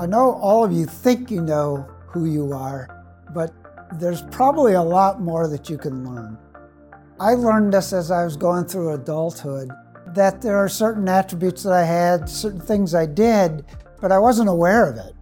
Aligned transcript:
I 0.00 0.06
know 0.06 0.32
all 0.40 0.64
of 0.64 0.72
you 0.72 0.86
think 0.86 1.30
you 1.30 1.42
know 1.42 1.86
who 2.08 2.24
you 2.24 2.52
are, 2.52 3.04
but 3.34 3.52
there's 3.98 4.22
probably 4.30 4.72
a 4.72 4.82
lot 4.82 5.20
more 5.20 5.46
that 5.48 5.68
you 5.68 5.76
can 5.76 6.08
learn. 6.08 6.38
I 7.20 7.34
learned 7.34 7.74
this 7.74 7.92
as 7.92 8.10
I 8.10 8.24
was 8.24 8.34
going 8.34 8.64
through 8.64 8.94
adulthood 8.94 9.70
that 10.14 10.40
there 10.40 10.56
are 10.56 10.70
certain 10.70 11.06
attributes 11.06 11.62
that 11.64 11.72
I 11.74 11.84
had, 11.84 12.28
certain 12.28 12.60
things 12.60 12.94
I 12.94 13.04
did, 13.04 13.66
but 14.00 14.10
I 14.10 14.18
wasn't 14.18 14.48
aware 14.48 14.88
of 14.88 14.96
it. 14.96 15.14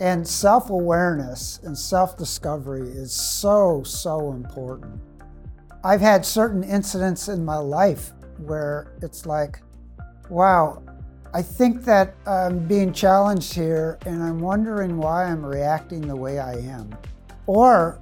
And 0.00 0.26
self 0.26 0.70
awareness 0.70 1.60
and 1.62 1.76
self 1.76 2.16
discovery 2.16 2.88
is 2.88 3.12
so, 3.12 3.82
so 3.82 4.32
important. 4.32 5.00
I've 5.84 6.00
had 6.00 6.24
certain 6.24 6.64
incidents 6.64 7.28
in 7.28 7.44
my 7.44 7.58
life 7.58 8.12
where 8.38 8.94
it's 9.02 9.26
like, 9.26 9.60
wow, 10.28 10.82
I 11.34 11.42
think 11.42 11.84
that 11.84 12.14
I'm 12.26 12.66
being 12.66 12.92
challenged 12.92 13.52
here 13.54 13.98
and 14.06 14.22
I'm 14.22 14.40
wondering 14.40 14.96
why 14.96 15.24
I'm 15.24 15.44
reacting 15.44 16.00
the 16.00 16.16
way 16.16 16.38
I 16.38 16.54
am. 16.54 16.96
Or 17.46 18.00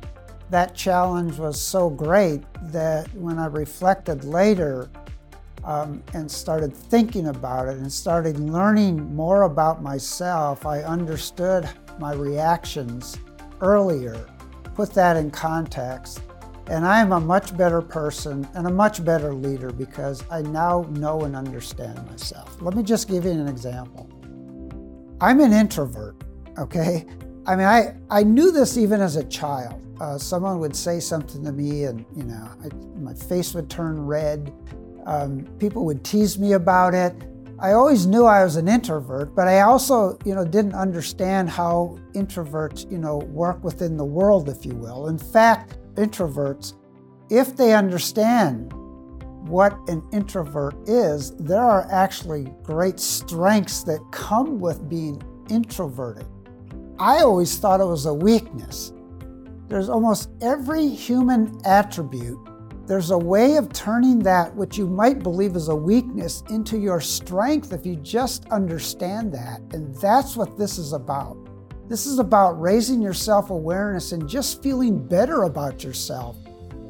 that 0.51 0.75
challenge 0.75 1.39
was 1.39 1.61
so 1.61 1.91
great 1.91 2.43
that 2.71 3.13
when 3.15 3.39
I 3.39 3.47
reflected 3.47 4.25
later 4.25 4.89
um, 5.65 6.03
and 6.13 6.31
started 6.31 6.77
thinking 6.77 7.29
about 7.29 7.69
it 7.69 7.79
and 7.79 7.91
started 7.91 8.39
learning 8.39 9.15
more 9.15 9.43
about 9.43 9.83
myself, 9.83 10.67
I 10.67 10.83
understood 10.83 11.69
my 11.99 12.13
reactions 12.13 13.19
earlier, 13.61 14.27
put 14.75 14.93
that 14.95 15.17
in 15.17 15.31
context, 15.31 16.21
and 16.69 16.87
I 16.87 17.01
am 17.01 17.13
a 17.13 17.21
much 17.21 17.57
better 17.57 17.83
person 17.83 18.49
and 18.55 18.67
a 18.67 18.71
much 18.71 19.05
better 19.05 19.35
leader 19.35 19.71
because 19.71 20.25
I 20.31 20.43
now 20.43 20.87
know 20.91 21.23
and 21.23 21.37
understand 21.37 22.05
myself. 22.07 22.61
Let 22.61 22.75
me 22.75 22.83
just 22.83 23.09
give 23.09 23.25
you 23.25 23.33
an 23.33 23.49
example. 23.49 24.09
I'm 25.21 25.41
an 25.41 25.53
introvert, 25.53 26.17
okay? 26.59 27.07
I 27.47 27.57
mean, 27.57 27.67
I, 27.67 27.97
I 28.11 28.23
knew 28.23 28.51
this 28.51 28.79
even 28.79 29.01
as 29.01 29.17
a 29.17 29.25
child. 29.25 29.81
Uh, 30.01 30.19
someone 30.19 30.59
would 30.59 30.75
say 30.75 30.99
something 30.99 31.45
to 31.45 31.53
me, 31.53 31.85
and 31.85 32.05
you 32.17 32.25
know, 32.25 32.51
I, 32.63 32.75
my 32.99 33.15
face 33.15 33.55
would 33.55 33.71
turn 33.71 34.07
red. 34.07 34.53
Um, 35.07 35.45
people 35.59 35.85
would 35.85 36.05
tease 36.05 36.39
me 36.39 36.53
about 36.53 36.95
it. 36.95 37.15
I 37.61 37.73
always 37.73 38.07
knew 38.07 38.25
I 38.25 38.43
was 38.43 38.57
an 38.57 38.67
introvert, 38.67 39.35
but 39.35 39.47
I 39.47 39.61
also, 39.61 40.19
you 40.25 40.35
know, 40.35 40.45
didn't 40.45 40.75
understand 40.75 41.49
how 41.49 41.99
introverts, 42.15 42.91
you 42.91 42.99
know, 42.99 43.19
work 43.19 43.63
within 43.63 43.97
the 43.97 44.05
world, 44.05 44.49
if 44.49 44.67
you 44.67 44.75
will. 44.75 45.07
In 45.07 45.19
fact, 45.19 45.77
introverts, 45.95 46.75
if 47.31 47.57
they 47.57 47.75
understand 47.75 48.73
what 49.49 49.77
an 49.89 50.03
introvert 50.13 50.75
is, 50.89 51.33
there 51.37 51.63
are 51.63 51.87
actually 51.91 52.53
great 52.63 52.99
strengths 52.99 53.83
that 53.85 54.01
come 54.11 54.59
with 54.59 54.89
being 54.89 55.23
introverted. 55.51 56.27
I 56.99 57.19
always 57.19 57.59
thought 57.59 57.81
it 57.81 57.87
was 57.87 58.07
a 58.07 58.15
weakness. 58.15 58.93
There's 59.69 59.89
almost 59.89 60.31
every 60.41 60.89
human 60.89 61.61
attribute. 61.65 62.39
There's 62.87 63.11
a 63.11 63.19
way 63.19 63.57
of 63.57 63.73
turning 63.73 64.19
that 64.21 64.55
which 64.55 64.79
you 64.79 64.87
might 64.87 65.23
believe 65.23 65.57
is 65.57 65.69
a 65.69 65.75
weakness 65.75 66.43
into 66.51 66.79
your 66.79 67.01
strength 67.01 67.73
if 67.73 67.85
you 67.85 67.97
just 67.97 68.47
understand 68.51 69.33
that. 69.33 69.61
And 69.73 69.95
that's 69.97 70.37
what 70.37 70.59
this 70.59 70.79
is 70.79 70.93
about. 70.93 71.37
This 71.89 72.07
is 72.07 72.19
about 72.19 72.61
raising 72.61 73.03
your 73.03 73.13
self 73.13 73.51
awareness 73.51 74.13
and 74.13 74.29
just 74.29 74.63
feeling 74.63 75.07
better 75.07 75.43
about 75.43 75.85
yourself 75.85 76.37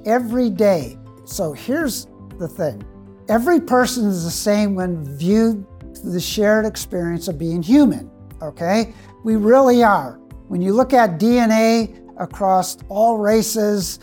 every 0.07 0.51
day. 0.51 0.97
So 1.25 1.53
here's 1.53 2.07
the 2.39 2.49
thing 2.49 2.85
every 3.29 3.61
person 3.61 4.07
is 4.07 4.25
the 4.25 4.31
same 4.31 4.75
when 4.75 5.05
viewed 5.17 5.67
through 5.97 6.13
the 6.13 6.21
shared 6.21 6.65
experience 6.65 7.29
of 7.29 7.39
being 7.39 7.63
human, 7.63 8.11
okay? 8.41 8.95
We 9.25 9.37
really 9.37 9.83
are. 9.83 10.21
When 10.49 10.61
you 10.61 10.75
look 10.75 10.93
at 10.93 11.19
DNA 11.19 12.01
across 12.19 12.79
all 12.89 13.19
races, 13.19 13.99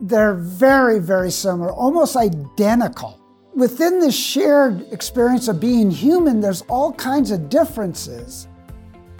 they're 0.00 0.34
very, 0.34 0.98
very 0.98 1.30
similar, 1.30 1.72
almost 1.72 2.16
identical. 2.16 3.18
Within 3.54 3.98
the 3.98 4.10
shared 4.10 4.86
experience 4.92 5.48
of 5.48 5.60
being 5.60 5.90
human, 5.90 6.40
there's 6.40 6.62
all 6.62 6.92
kinds 6.94 7.30
of 7.30 7.50
differences. 7.50 8.48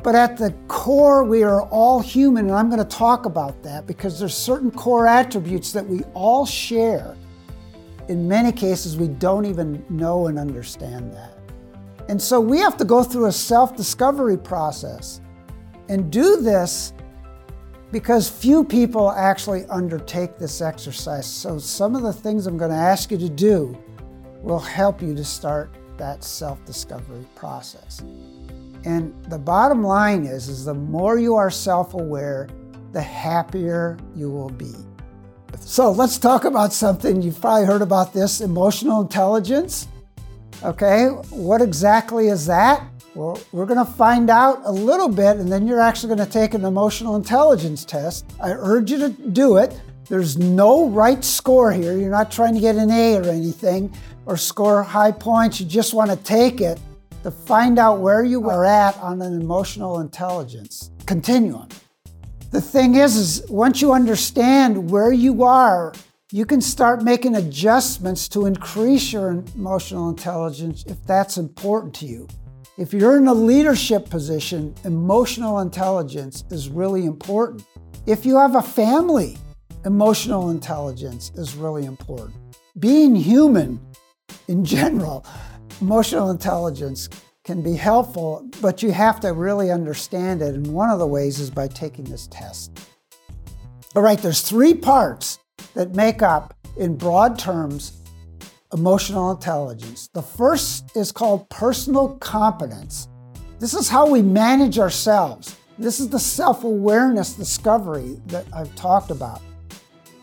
But 0.03 0.17
at 0.17 0.37
the 0.37 0.53
core, 0.67 1.23
we 1.23 1.45
are 1.45 1.63
all 1.63 2.01
human, 2.01 2.47
and 2.47 2.55
I'm 2.55 2.69
going 2.69 2.83
to 2.83 2.97
talk 2.97 3.25
about 3.25 3.63
that 3.63 3.87
because 3.87 4.19
there's 4.19 4.37
certain 4.37 4.71
core 4.71 5.07
attributes 5.07 5.73
that 5.73 5.87
we 5.87 6.03
all 6.15 6.45
share. 6.45 7.17
In 8.09 8.27
many 8.27 8.51
cases, 8.51 8.97
we 8.97 9.07
don't 9.07 9.47
even 9.47 9.85
know 9.89 10.27
and 10.27 10.39
understand 10.39 11.13
that. 11.13 11.39
And 12.09 12.21
so 12.21 12.41
we 12.41 12.59
have 12.59 12.77
to 12.79 12.85
go 12.85 13.05
through 13.05 13.27
a 13.27 13.33
self 13.33 13.77
discovery 13.77 14.37
process 14.37 15.21
and 15.89 16.11
do 16.11 16.41
this 16.41 16.93
because 17.93 18.29
few 18.29 18.65
people 18.65 19.13
actually 19.13 19.67
undertake 19.67 20.37
this 20.37 20.61
exercise. 20.61 21.27
So, 21.27 21.59
some 21.59 21.95
of 21.95 22.03
the 22.03 22.13
things 22.13 22.47
I'm 22.47 22.57
going 22.57 22.71
to 22.71 22.77
ask 22.77 23.11
you 23.11 23.19
to 23.19 23.29
do 23.29 23.79
will 24.41 24.59
help 24.59 25.01
you 25.01 25.15
to 25.15 25.25
start 25.25 25.71
that 25.99 26.25
self 26.25 26.65
discovery 26.65 27.27
process. 27.37 28.03
And 28.85 29.15
the 29.27 29.39
bottom 29.39 29.83
line 29.83 30.25
is, 30.25 30.49
is 30.49 30.65
the 30.65 30.75
more 30.75 31.19
you 31.19 31.37
are 31.37 31.51
self-aware, 31.51 32.49
the 32.93 33.03
happier 33.03 33.97
you 34.15 34.31
will 34.31 34.51
be. 34.51 34.73
So 35.61 35.93
let's 35.93 36.19
talk 36.19 36.45
about 36.45 36.73
something 36.73 37.23
you've 37.23 37.41
probably 37.41 37.67
heard 37.67 37.83
about 37.83 38.13
this 38.13 38.41
emotional 38.41 39.01
intelligence. 39.03 39.89
Okay, 40.65 41.07
what 41.31 41.63
exactly 41.63 42.29
is 42.29 42.47
that? 42.47 42.87
Well, 43.15 43.39
we're 43.53 43.67
going 43.67 43.85
to 43.85 43.93
find 43.93 44.31
out 44.31 44.63
a 44.65 44.73
little 44.73 45.09
bit, 45.09 45.37
and 45.37 45.53
then 45.53 45.67
you're 45.67 45.81
actually 45.81 46.15
going 46.15 46.27
to 46.27 46.33
take 46.33 46.55
an 46.55 46.65
emotional 46.65 47.15
intelligence 47.17 47.85
test. 47.85 48.25
I 48.41 48.53
urge 48.53 48.91
you 48.91 48.99
to 48.99 49.09
do 49.11 49.59
it. 49.59 49.79
There's 50.09 50.39
no 50.39 50.89
right 50.89 51.23
score 51.23 51.73
here. 51.73 51.97
You're 51.97 52.11
not 52.11 52.31
trying 52.31 52.55
to 52.55 52.61
get 52.61 52.77
an 52.77 52.91
A 52.91 53.17
or 53.17 53.25
anything 53.25 53.95
or 54.27 54.37
score 54.37 54.83
high 54.83 55.13
points. 55.13 55.61
You 55.61 55.67
just 55.67 55.95
want 55.95 56.11
to 56.11 56.17
take 56.17 56.61
it 56.61 56.81
to 57.23 57.31
find 57.31 57.79
out 57.79 58.01
where 58.01 58.25
you 58.25 58.49
are 58.51 58.65
at 58.65 58.97
on 58.99 59.23
an 59.23 59.41
emotional 59.41 60.01
intelligence 60.01 60.91
continuum. 61.07 61.69
The 62.51 62.61
thing 62.61 62.97
is, 62.97 63.17
is 63.17 63.51
once 63.51 63.81
you 63.81 63.93
understand 63.93 64.91
where 64.91 65.13
you 65.13 65.43
are, 65.43 65.93
you 66.31 66.47
can 66.47 66.61
start 66.61 67.03
making 67.03 67.37
adjustments 67.37 68.29
to 68.29 68.47
increase 68.47 69.13
your 69.13 69.43
emotional 69.55 70.09
intelligence 70.09 70.85
if 70.87 71.03
that's 71.05 71.37
important 71.37 71.95
to 71.97 72.07
you. 72.07 72.27
If 72.79 72.95
you're 72.95 73.19
in 73.19 73.27
a 73.27 73.35
leadership 73.35 74.09
position, 74.09 74.75
emotional 74.85 75.61
intelligence 75.61 76.45
is 76.51 76.71
really 76.71 77.05
important. 77.05 77.65
If 78.07 78.25
you 78.25 78.39
have 78.39 78.55
a 78.55 78.63
family, 78.63 79.37
emotional 79.85 80.51
intelligence 80.51 81.33
is 81.35 81.55
really 81.55 81.85
important. 81.85 82.35
Being 82.79 83.15
human 83.15 83.79
in 84.49 84.65
general 84.65 85.27
emotional 85.81 86.31
intelligence 86.31 87.09
can 87.45 87.63
be 87.63 87.75
helpful, 87.75 88.49
but 88.61 88.83
you 88.83 88.93
have 88.93 89.19
to 89.21 89.33
really 89.33 89.71
understand 89.71 90.43
it. 90.43 90.55
And 90.55 90.67
one 90.67 90.91
of 90.91 90.99
the 90.99 91.07
ways 91.07 91.41
is 91.41 91.51
by 91.51 91.69
taking 91.69 92.05
this 92.05 92.29
test. 92.29 92.79
All 93.95 94.03
right, 94.03 94.19
there's 94.19 94.41
three 94.41 94.75
parts 94.75 95.39
that 95.75 95.95
make 95.95 96.23
up, 96.23 96.55
in 96.79 96.97
broad 96.97 97.39
terms, 97.39 98.01
emotional 98.73 99.31
intelligence. 99.31 100.09
The 100.15 100.23
first 100.23 100.97
is 100.97 101.13
called 101.13 101.49
personal 101.51 102.17
competence. 102.17 103.09
This 103.59 103.75
is 103.75 103.89
how 103.89 104.09
we 104.09 104.23
manage 104.23 104.79
ourselves. 104.79 105.57
This 105.79 106.01
is 106.01 106.09
the 106.09 106.19
self 106.19 106.65
awareness 106.65 107.35
discovery 107.35 108.21
that 108.27 108.47
I've 108.55 108.75
talked 108.75 109.11
about. 109.11 109.43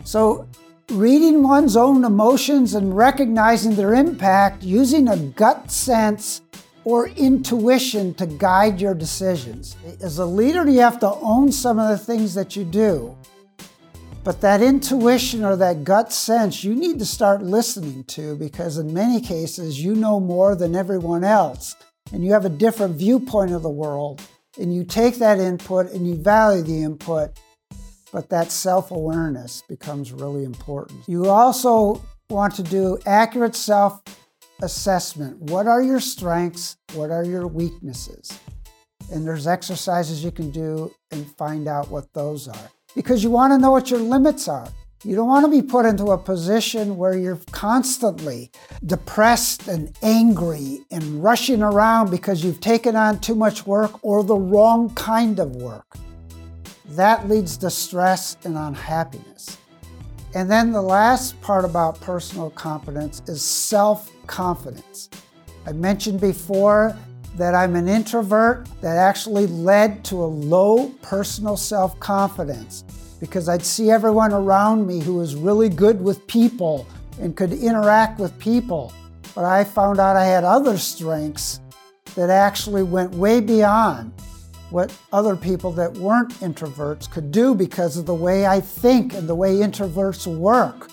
So, 0.04 0.48
reading 0.92 1.44
one's 1.44 1.76
own 1.76 2.04
emotions 2.04 2.74
and 2.74 2.96
recognizing 2.96 3.76
their 3.76 3.94
impact 3.94 4.64
using 4.64 5.08
a 5.08 5.18
gut 5.18 5.72
sense 5.72 6.42
or 6.84 7.10
intuition 7.10 8.14
to 8.16 8.26
guide 8.26 8.82
your 8.82 8.96
decisions. 8.96 9.76
As 10.02 10.18
a 10.18 10.26
leader, 10.26 10.68
you 10.68 10.80
have 10.80 11.00
to 11.02 11.14
own 11.22 11.52
some 11.52 11.78
of 11.78 11.90
the 11.90 11.98
things 11.98 12.34
that 12.34 12.56
you 12.56 12.64
do. 12.64 13.16
But 14.24 14.42
that 14.42 14.62
intuition 14.62 15.46
or 15.46 15.56
that 15.58 15.84
gut 15.84 16.12
sense, 16.12 16.64
you 16.64 16.76
need 16.76 17.00
to 17.00 17.06
start 17.06 17.42
listening 17.42 18.04
to 18.06 18.36
because, 18.36 18.78
in 18.78 18.94
many 18.94 19.22
cases, 19.22 19.84
you 19.84 19.96
know 19.96 20.20
more 20.20 20.56
than 20.56 20.76
everyone 20.76 21.24
else 21.24 21.76
and 22.12 22.24
you 22.26 22.34
have 22.34 22.46
a 22.46 22.50
different 22.50 22.96
viewpoint 22.96 23.52
of 23.52 23.62
the 23.62 23.70
world. 23.70 24.22
And 24.60 24.74
you 24.74 24.84
take 24.84 25.16
that 25.16 25.40
input 25.40 25.92
and 25.92 26.08
you 26.08 26.16
value 26.16 26.64
the 26.64 26.84
input 26.84 27.40
but 28.12 28.30
that 28.30 28.52
self 28.52 28.92
awareness 28.92 29.64
becomes 29.68 30.12
really 30.12 30.44
important. 30.44 31.02
You 31.08 31.28
also 31.28 32.02
want 32.30 32.56
to 32.56 32.64
do 32.64 32.98
accurate 33.06 33.56
self 33.56 34.02
assessment. 34.62 35.40
What 35.42 35.68
are 35.68 35.82
your 35.82 36.00
strengths? 36.00 36.78
What 36.94 37.12
are 37.12 37.24
your 37.24 37.48
weaknesses? 37.48 38.38
And 39.12 39.26
there's 39.26 39.48
exercises 39.48 40.24
you 40.24 40.32
can 40.32 40.52
do 40.52 40.94
and 41.12 41.26
find 41.36 41.68
out 41.68 41.90
what 41.90 42.14
those 42.14 42.48
are 42.48 42.70
because 42.96 43.24
you 43.24 43.32
want 43.32 43.54
to 43.54 43.58
know 43.58 43.72
what 43.72 43.90
your 43.90 44.00
limits 44.00 44.48
are. 44.48 44.68
You 45.06 45.16
don't 45.16 45.30
want 45.30 45.46
to 45.46 45.52
be 45.52 45.66
put 45.66 45.86
into 45.86 46.12
a 46.12 46.18
position 46.18 46.98
where 46.98 47.18
you're 47.18 47.40
constantly 47.52 48.52
depressed 48.86 49.70
and 49.70 49.96
angry 50.02 50.80
and 50.92 51.24
rushing 51.24 51.64
around 51.64 52.12
because 52.12 52.44
you've 52.44 52.60
taken 52.60 52.98
on 52.98 53.20
too 53.22 53.36
much 53.36 53.66
work 53.66 54.04
or 54.04 54.24
the 54.24 54.36
wrong 54.36 54.94
kind 54.96 55.40
of 55.40 55.56
work. 55.56 55.96
That 56.90 57.30
leads 57.30 57.56
to 57.58 57.70
stress 57.70 58.36
and 58.44 58.58
unhappiness. 58.58 59.58
And 60.34 60.50
then 60.50 60.72
the 60.72 60.82
last 60.82 61.40
part 61.42 61.64
about 61.64 62.02
personal 62.02 62.50
confidence 62.50 63.22
is 63.28 63.44
self 63.44 64.12
confidence. 64.26 65.10
I 65.68 65.72
mentioned 65.72 66.20
before 66.20 66.98
that 67.36 67.54
I'm 67.54 67.76
an 67.76 67.88
introvert 67.88 68.68
that 68.82 68.98
actually 68.98 69.46
led 69.46 70.04
to 70.06 70.24
a 70.24 70.26
low 70.26 70.90
personal 71.04 71.58
self 71.58 72.00
confidence 72.00 72.84
because 73.20 73.50
I'd 73.50 73.66
see 73.66 73.92
everyone 73.92 74.34
around 74.34 74.88
me 74.88 75.00
who 75.00 75.16
was 75.16 75.36
really 75.36 75.70
good 75.70 76.02
with 76.02 76.26
people 76.26 76.88
and 77.22 77.36
could 77.36 77.54
interact 77.54 78.20
with 78.20 78.38
people. 78.40 78.92
But 79.36 79.46
I 79.46 79.64
found 79.64 80.00
out 80.00 80.16
I 80.16 80.26
had 80.26 80.44
other 80.44 80.78
strengths 80.78 81.60
that 82.16 82.32
actually 82.32 82.82
went 82.82 83.12
way 83.12 83.42
beyond 83.42 84.12
what 84.72 84.96
other 85.12 85.36
people 85.36 85.72
that 85.74 85.92
weren't 85.94 86.32
introverts 86.42 87.10
could 87.10 87.32
do 87.32 87.56
because 87.56 87.98
of 87.98 88.06
the 88.06 88.14
way 88.14 88.46
I 88.46 88.60
think 88.60 89.14
and 89.14 89.28
the 89.28 89.36
way 89.36 89.56
introverts 89.56 90.28
work. 90.28 90.90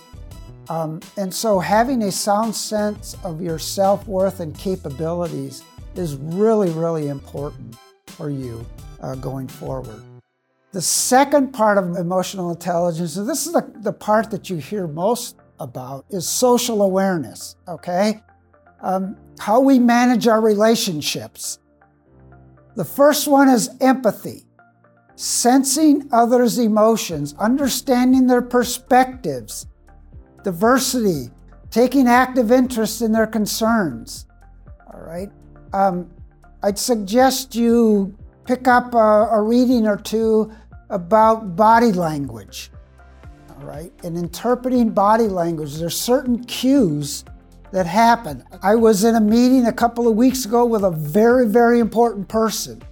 Um, 0.68 1.00
and 1.16 1.32
so, 1.32 1.58
having 1.58 2.02
a 2.02 2.10
sound 2.10 2.54
sense 2.54 3.16
of 3.22 3.40
your 3.40 3.58
self 3.58 4.06
worth 4.08 4.40
and 4.40 4.56
capabilities 4.58 5.62
is 5.94 6.16
really, 6.16 6.70
really 6.70 7.08
important 7.08 7.76
for 8.06 8.30
you 8.30 8.66
uh, 9.00 9.14
going 9.14 9.46
forward. 9.46 10.02
The 10.72 10.82
second 10.82 11.52
part 11.52 11.78
of 11.78 11.96
emotional 11.96 12.50
intelligence, 12.50 13.16
and 13.16 13.28
this 13.28 13.46
is 13.46 13.52
the, 13.52 13.72
the 13.76 13.92
part 13.92 14.30
that 14.30 14.50
you 14.50 14.56
hear 14.56 14.86
most 14.86 15.36
about, 15.60 16.04
is 16.10 16.28
social 16.28 16.82
awareness, 16.82 17.56
okay? 17.68 18.20
Um, 18.82 19.16
how 19.38 19.60
we 19.60 19.78
manage 19.78 20.26
our 20.26 20.40
relationships. 20.40 21.60
The 22.76 22.84
first 22.84 23.26
one 23.26 23.48
is 23.48 23.70
empathy, 23.80 24.44
sensing 25.14 26.08
others' 26.12 26.58
emotions, 26.58 27.34
understanding 27.38 28.26
their 28.26 28.42
perspectives, 28.42 29.66
diversity, 30.44 31.30
taking 31.70 32.06
active 32.06 32.52
interest 32.52 33.00
in 33.00 33.12
their 33.12 33.26
concerns. 33.26 34.26
All 34.92 35.00
right. 35.00 35.30
Um, 35.72 36.10
I'd 36.62 36.78
suggest 36.78 37.54
you 37.54 38.14
pick 38.44 38.68
up 38.68 38.92
a, 38.92 39.28
a 39.32 39.42
reading 39.42 39.86
or 39.86 39.96
two 39.96 40.52
about 40.90 41.56
body 41.56 41.92
language. 41.92 42.70
All 43.48 43.66
right. 43.66 43.90
And 44.04 44.18
interpreting 44.18 44.90
body 44.90 45.28
language, 45.28 45.76
there's 45.76 45.98
certain 45.98 46.44
cues 46.44 47.24
that 47.76 47.86
happened. 47.86 48.42
I 48.62 48.74
was 48.74 49.04
in 49.04 49.16
a 49.16 49.20
meeting 49.20 49.66
a 49.66 49.72
couple 49.72 50.08
of 50.08 50.16
weeks 50.16 50.46
ago 50.46 50.64
with 50.64 50.82
a 50.82 50.90
very, 50.90 51.46
very 51.46 51.78
important 51.78 52.26
person, 52.26 52.82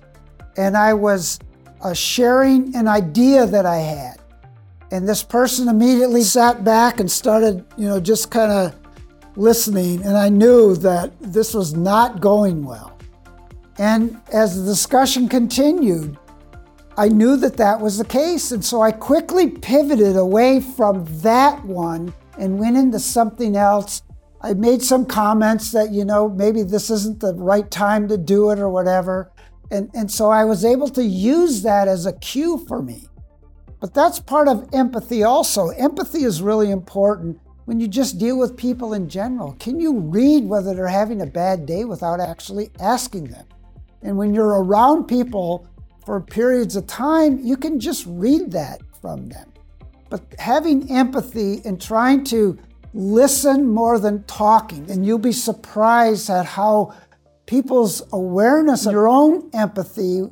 and 0.59 0.77
I 0.77 0.93
was 0.93 1.39
uh, 1.81 1.95
sharing 1.95 2.77
an 2.77 2.87
idea 2.87 3.47
that 3.47 3.65
I 3.65 3.79
had. 3.79 4.21
And 4.91 5.09
this 5.09 5.23
person 5.23 5.69
immediately 5.69 6.21
sat 6.21 6.65
back 6.65 7.01
and 7.01 7.11
started, 7.11 7.65
you 7.79 7.89
know, 7.89 7.99
just 7.99 8.31
kind 8.31 8.53
of 8.53 8.79
listening, 9.37 10.03
and 10.03 10.19
I 10.19 10.29
knew 10.29 10.77
that 10.77 11.19
this 11.19 11.55
was 11.55 11.73
not 11.73 12.21
going 12.21 12.63
well. 12.63 12.99
And 13.79 14.21
as 14.35 14.61
the 14.61 14.67
discussion 14.67 15.31
continued, 15.31 16.19
I 16.99 17.09
knew 17.09 17.39
that 17.39 17.57
that 17.57 17.81
was 17.81 17.97
the 17.97 18.05
case. 18.05 18.53
And 18.53 18.63
so 18.63 18.83
I 18.83 18.93
quickly 18.93 19.49
pivoted 19.49 20.17
away 20.17 20.61
from 20.61 21.07
that 21.23 21.65
one 21.65 22.13
and 22.39 22.59
went 22.59 22.77
into 22.77 22.99
something 22.99 23.57
else 23.57 24.03
I 24.45 24.53
made 24.53 24.83
some 24.83 25.07
comments 25.07 25.73
that, 25.73 25.91
you 25.91 26.05
know, 26.05 26.29
maybe 26.29 26.65
this 26.65 26.91
isn't 26.91 27.21
the 27.21 27.33
right 27.33 27.71
time 27.71 28.09
to 28.09 28.19
do 28.19 28.51
it 28.51 28.59
or 28.59 28.69
whatever. 28.69 29.33
And, 29.71 29.91
and 29.95 30.11
so 30.11 30.31
I 30.31 30.45
was 30.45 30.67
able 30.67 30.89
to 30.89 31.03
use 31.03 31.63
that 31.63 31.89
as 31.89 32.05
a 32.05 32.13
cue 32.13 32.59
for 32.69 32.83
me. 32.83 33.09
But 33.81 33.95
that's 33.95 34.21
part 34.21 34.49
of 34.49 34.69
empathy 34.75 35.23
also. 35.23 35.69
Empathy 35.71 36.25
is 36.25 36.43
really 36.43 36.71
important 36.71 37.41
when 37.65 37.81
you 37.81 37.89
just 37.89 38.19
deal 38.19 38.39
with 38.39 38.55
people 38.55 38.93
in 38.93 39.09
general. 39.09 39.57
Can 39.61 39.81
you 39.81 39.99
read 39.99 40.45
whether 40.45 40.75
they're 40.75 40.89
having 40.89 41.23
a 41.23 41.27
bad 41.27 41.65
day 41.65 41.87
without 41.87 42.21
actually 42.21 42.71
asking 42.81 43.29
them? 43.29 43.47
And 44.03 44.19
when 44.19 44.35
you're 44.35 44.63
around 44.63 45.05
people 45.05 45.67
for 46.05 46.21
periods 46.21 46.77
of 46.77 46.87
time, 46.87 47.41
you 47.43 47.57
can 47.57 47.81
just 47.81 48.05
read 48.07 48.53
that 48.53 48.83
from 49.01 49.27
them. 49.31 49.51
But 50.11 50.23
having 50.39 50.91
empathy 50.91 51.63
and 51.65 51.81
trying 51.81 52.25
to 52.25 52.59
listen 52.95 53.69
more 53.69 53.99
than 53.99 54.23
talking, 54.23 54.89
and 54.91 55.05
you'll 55.05 55.19
be 55.19 55.33
surprised 55.33 56.31
at 56.31 56.47
how 56.47 56.95
people's 57.47 58.03
awareness 58.13 58.87
of 58.87 58.93
your 58.93 59.09
own 59.09 59.51
empathy 59.53 60.23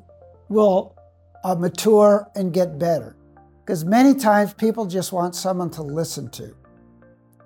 will 0.49 0.97
uh, 1.45 1.55
mature 1.57 2.31
and 2.37 2.55
get 2.55 2.79
better. 2.79 3.17
Because 3.65 3.85
many 3.85 4.15
times 4.15 4.55
people 4.55 4.87
just 4.87 5.13
want 5.13 5.35
someone 5.35 5.71
to 5.71 5.83
listen 5.83 6.31
to. 6.31 6.55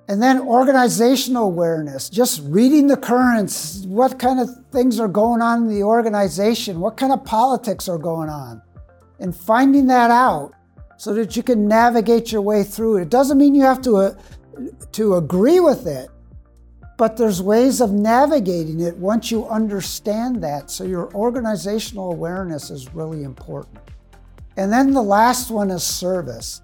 And 0.08 0.22
then 0.22 0.40
organizational 0.40 1.44
awareness, 1.44 2.08
just 2.08 2.40
reading 2.44 2.86
the 2.86 2.96
currents, 2.96 3.84
what 3.86 4.18
kind 4.18 4.38
of 4.38 4.48
things 4.70 5.00
are 5.00 5.08
going 5.08 5.42
on 5.42 5.64
in 5.64 5.68
the 5.68 5.82
organization, 5.82 6.78
what 6.78 6.96
kind 6.96 7.12
of 7.12 7.24
politics 7.24 7.88
are 7.88 7.98
going 7.98 8.28
on, 8.28 8.62
and 9.18 9.34
finding 9.34 9.86
that 9.88 10.10
out 10.10 10.52
so 10.96 11.12
that 11.14 11.36
you 11.36 11.42
can 11.42 11.66
navigate 11.66 12.30
your 12.30 12.40
way 12.40 12.62
through 12.62 12.98
it. 12.98 13.02
It 13.02 13.10
doesn't 13.10 13.36
mean 13.36 13.54
you 13.54 13.62
have 13.62 13.82
to 13.82 13.96
uh, 13.96 14.14
to 14.92 15.14
agree 15.16 15.60
with 15.60 15.86
it, 15.86 16.10
but 16.96 17.16
there's 17.16 17.42
ways 17.42 17.80
of 17.80 17.92
navigating 17.92 18.80
it 18.80 18.96
once 18.96 19.30
you 19.30 19.46
understand 19.48 20.42
that. 20.42 20.70
So 20.70 20.84
your 20.84 21.12
organizational 21.14 22.12
awareness 22.12 22.70
is 22.70 22.94
really 22.94 23.22
important. 23.22 23.78
And 24.56 24.72
then 24.72 24.92
the 24.92 25.02
last 25.02 25.50
one 25.50 25.70
is 25.70 25.82
service. 25.82 26.62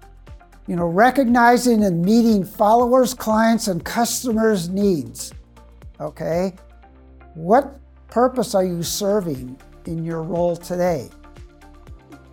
You 0.65 0.75
know, 0.75 0.87
recognizing 0.87 1.83
and 1.83 2.03
meeting 2.03 2.43
followers, 2.43 3.13
clients, 3.13 3.67
and 3.67 3.83
customers' 3.83 4.69
needs. 4.69 5.33
Okay? 5.99 6.55
What 7.35 7.79
purpose 8.09 8.55
are 8.55 8.63
you 8.63 8.81
serving 8.81 9.59
in 9.85 10.03
your 10.03 10.23
role 10.23 10.55
today? 10.55 11.09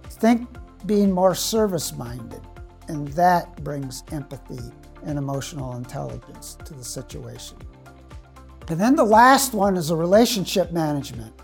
Think 0.04 0.48
being 0.86 1.10
more 1.10 1.34
service 1.34 1.92
minded, 1.92 2.40
and 2.88 3.08
that 3.08 3.62
brings 3.64 4.04
empathy 4.12 4.72
and 5.04 5.18
emotional 5.18 5.76
intelligence 5.76 6.56
to 6.64 6.74
the 6.74 6.84
situation. 6.84 7.56
And 8.68 8.80
then 8.80 8.94
the 8.94 9.04
last 9.04 9.52
one 9.52 9.76
is 9.76 9.90
a 9.90 9.96
relationship 9.96 10.72
management. 10.72 11.34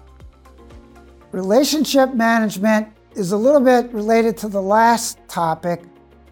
Relationship 1.33 2.15
management 2.15 2.89
is 3.15 3.33
a 3.33 3.37
little 3.37 3.61
bit 3.61 3.93
related 3.93 4.37
to 4.39 4.49
the 4.49 4.63
last 4.63 5.19
topic, 5.27 5.83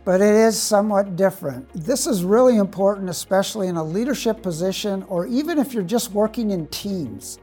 but 0.05 0.21
it 0.21 0.35
is 0.35 0.61
somewhat 0.61 1.17
different. 1.17 1.69
This 1.73 2.07
is 2.07 2.23
really 2.23 2.59
important, 2.59 3.09
especially 3.09 3.69
in 3.69 3.77
a 3.77 3.85
leadership 3.85 4.43
position 4.43 5.03
or 5.05 5.27
even 5.27 5.59
if 5.59 5.75
you're 5.75 5.83
just 5.83 6.13
working 6.13 6.51
in 6.51 6.67
teams. 6.69 7.39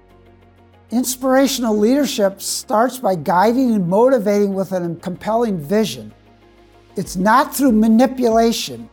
Inspirational 0.91 1.75
leadership 1.75 2.41
starts 2.41 2.99
by 2.99 3.15
guiding 3.15 3.73
and 3.73 3.87
motivating 3.87 4.53
with 4.53 4.71
a 4.73 4.97
compelling 5.01 5.57
vision. 5.57 6.13
It's 6.95 7.15
not 7.15 7.55
through 7.55 7.71
manipulation, 7.71 8.89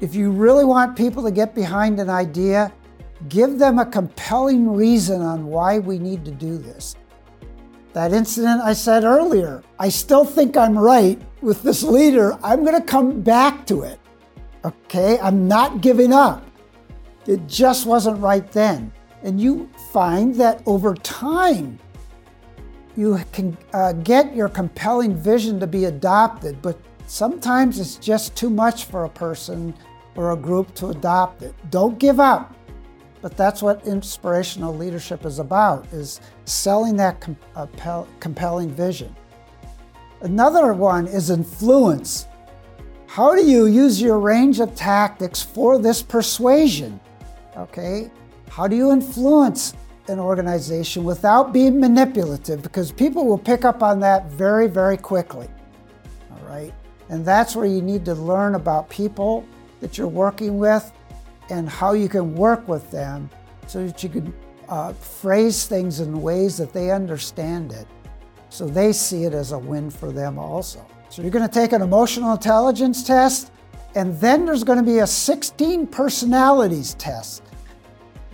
if 0.00 0.14
you 0.14 0.30
really 0.30 0.64
want 0.64 0.96
people 0.96 1.22
to 1.24 1.30
get 1.30 1.54
behind 1.54 1.98
an 1.98 2.08
idea, 2.08 2.72
give 3.28 3.58
them 3.58 3.78
a 3.78 3.86
compelling 3.86 4.72
reason 4.72 5.20
on 5.20 5.46
why 5.46 5.78
we 5.78 5.98
need 5.98 6.24
to 6.24 6.30
do 6.30 6.56
this. 6.56 6.96
That 7.94 8.12
incident 8.12 8.62
I 8.62 8.74
said 8.74 9.04
earlier, 9.04 9.62
I 9.78 9.88
still 9.88 10.24
think 10.24 10.56
I'm 10.56 10.78
right 10.78 11.20
with 11.40 11.62
this 11.62 11.82
leader. 11.82 12.38
I'm 12.44 12.64
going 12.64 12.80
to 12.80 12.86
come 12.86 13.22
back 13.22 13.66
to 13.66 13.82
it. 13.82 13.98
Okay? 14.64 15.18
I'm 15.20 15.48
not 15.48 15.80
giving 15.80 16.12
up. 16.12 16.44
It 17.26 17.46
just 17.46 17.86
wasn't 17.86 18.20
right 18.20 18.50
then. 18.52 18.92
And 19.22 19.40
you 19.40 19.68
find 19.92 20.34
that 20.36 20.62
over 20.64 20.94
time, 20.94 21.78
you 22.96 23.20
can 23.32 23.56
uh, 23.72 23.92
get 23.94 24.34
your 24.34 24.48
compelling 24.48 25.16
vision 25.16 25.58
to 25.60 25.66
be 25.66 25.86
adopted, 25.86 26.60
but 26.62 26.78
sometimes 27.06 27.80
it's 27.80 27.96
just 27.96 28.36
too 28.36 28.50
much 28.50 28.84
for 28.84 29.04
a 29.04 29.08
person 29.08 29.74
or 30.18 30.32
a 30.32 30.36
group 30.36 30.74
to 30.74 30.88
adopt 30.88 31.42
it. 31.42 31.54
Don't 31.70 31.96
give 31.96 32.18
up. 32.18 32.52
But 33.22 33.36
that's 33.36 33.62
what 33.62 33.86
inspirational 33.86 34.76
leadership 34.76 35.24
is 35.24 35.38
about, 35.38 35.86
is 35.92 36.20
selling 36.44 36.96
that 36.96 37.20
com- 37.20 37.36
uh, 37.54 38.04
compelling 38.18 38.68
vision. 38.68 39.14
Another 40.20 40.72
one 40.72 41.06
is 41.06 41.30
influence. 41.30 42.26
How 43.06 43.36
do 43.36 43.46
you 43.46 43.66
use 43.66 44.02
your 44.02 44.18
range 44.18 44.58
of 44.58 44.74
tactics 44.74 45.40
for 45.40 45.78
this 45.78 46.02
persuasion? 46.02 46.98
Okay? 47.56 48.10
How 48.48 48.66
do 48.66 48.74
you 48.74 48.90
influence 48.90 49.74
an 50.08 50.18
organization 50.18 51.04
without 51.04 51.52
being 51.52 51.78
manipulative? 51.78 52.60
Because 52.60 52.90
people 52.90 53.24
will 53.24 53.38
pick 53.38 53.64
up 53.64 53.84
on 53.84 54.00
that 54.00 54.26
very, 54.32 54.66
very 54.66 54.96
quickly. 54.96 55.48
All 56.32 56.48
right? 56.48 56.74
And 57.08 57.24
that's 57.24 57.54
where 57.54 57.66
you 57.66 57.82
need 57.82 58.04
to 58.06 58.14
learn 58.14 58.56
about 58.56 58.90
people 58.90 59.46
that 59.80 59.96
you're 59.96 60.06
working 60.08 60.58
with 60.58 60.92
and 61.50 61.68
how 61.68 61.92
you 61.92 62.08
can 62.08 62.34
work 62.34 62.66
with 62.68 62.90
them 62.90 63.30
so 63.66 63.86
that 63.86 64.02
you 64.02 64.08
can 64.08 64.34
uh, 64.68 64.92
phrase 64.92 65.66
things 65.66 66.00
in 66.00 66.20
ways 66.20 66.56
that 66.58 66.72
they 66.72 66.90
understand 66.90 67.72
it 67.72 67.86
so 68.50 68.66
they 68.66 68.92
see 68.92 69.24
it 69.24 69.34
as 69.34 69.52
a 69.52 69.58
win 69.58 69.90
for 69.90 70.10
them 70.12 70.38
also. 70.38 70.84
So 71.10 71.22
you're 71.22 71.30
going 71.30 71.46
to 71.46 71.52
take 71.52 71.72
an 71.72 71.82
emotional 71.82 72.32
intelligence 72.32 73.02
test, 73.02 73.50
and 73.94 74.18
then 74.20 74.46
there's 74.46 74.64
going 74.64 74.78
to 74.78 74.84
be 74.84 74.98
a 74.98 75.06
16 75.06 75.86
personalities 75.86 76.94
test. 76.94 77.42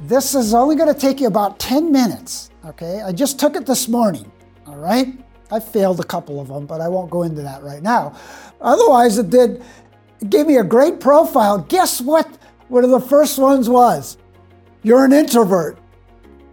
This 0.02 0.34
is 0.34 0.54
only 0.54 0.76
going 0.76 0.92
to 0.92 0.98
take 0.98 1.20
you 1.20 1.26
about 1.26 1.58
10 1.58 1.90
minutes, 1.90 2.50
okay? 2.66 3.00
I 3.02 3.12
just 3.12 3.38
took 3.38 3.56
it 3.56 3.64
this 3.64 3.88
morning, 3.88 4.30
all 4.66 4.76
right? 4.76 5.18
I 5.50 5.60
failed 5.60 6.00
a 6.00 6.04
couple 6.04 6.40
of 6.40 6.48
them, 6.48 6.66
but 6.66 6.80
I 6.80 6.88
won't 6.88 7.10
go 7.10 7.22
into 7.22 7.42
that 7.42 7.62
right 7.62 7.82
now. 7.82 8.18
Otherwise, 8.60 9.18
it 9.18 9.30
did 9.30 9.62
it 10.20 10.30
gave 10.30 10.46
me 10.46 10.56
a 10.56 10.64
great 10.64 11.00
profile. 11.00 11.58
Guess 11.58 12.00
what? 12.00 12.26
One 12.68 12.84
of 12.84 12.90
the 12.90 13.00
first 13.00 13.38
ones 13.38 13.68
was, 13.68 14.16
you're 14.82 15.04
an 15.04 15.12
introvert. 15.12 15.78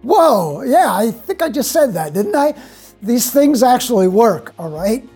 Whoa, 0.01 0.63
yeah, 0.63 0.93
I 0.93 1.11
think 1.11 1.41
I 1.41 1.49
just 1.49 1.71
said 1.71 1.93
that, 1.93 2.13
didn't 2.13 2.35
I? 2.35 2.55
These 3.01 3.31
things 3.31 3.63
actually 3.63 4.07
work, 4.07 4.53
all 4.57 4.69
right? 4.69 5.07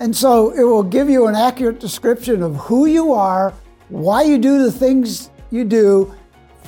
And 0.00 0.14
so 0.14 0.50
it 0.50 0.64
will 0.64 0.82
give 0.82 1.08
you 1.08 1.26
an 1.26 1.34
accurate 1.34 1.78
description 1.78 2.42
of 2.42 2.56
who 2.56 2.86
you 2.86 3.12
are, 3.12 3.54
why 3.88 4.22
you 4.22 4.38
do 4.38 4.62
the 4.62 4.72
things 4.72 5.30
you 5.50 5.64
do, 5.64 6.14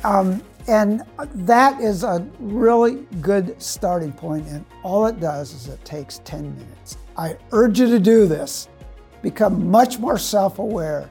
um, 0.04 0.42
and 0.66 1.02
that 1.18 1.80
is 1.80 2.04
a 2.04 2.26
really 2.38 3.06
good 3.20 3.60
starting 3.60 4.12
point. 4.12 4.46
And 4.48 4.64
all 4.82 5.06
it 5.06 5.20
does 5.20 5.52
is 5.52 5.68
it 5.68 5.84
takes 5.84 6.20
10 6.24 6.56
minutes. 6.56 6.96
I 7.16 7.36
urge 7.52 7.80
you 7.80 7.86
to 7.88 7.98
do 7.98 8.26
this. 8.26 8.68
Become 9.22 9.70
much 9.70 9.98
more 9.98 10.18
self 10.18 10.58
aware. 10.58 11.08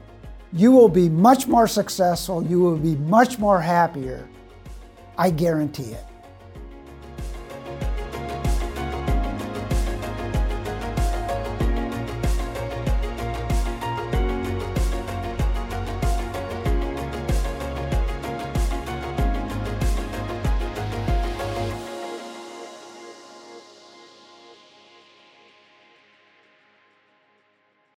You 0.54 0.70
will 0.70 0.88
be 0.88 1.08
much 1.08 1.48
more 1.48 1.66
successful. 1.66 2.40
You 2.44 2.60
will 2.60 2.76
be 2.76 2.94
much 2.94 3.40
more 3.40 3.60
happier. 3.60 4.28
I 5.18 5.30
guarantee 5.30 5.92
it. 5.92 6.04